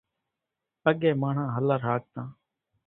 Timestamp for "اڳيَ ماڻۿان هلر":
0.89-1.79